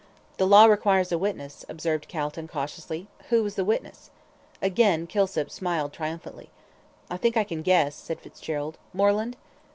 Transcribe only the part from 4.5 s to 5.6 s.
Again Kilsip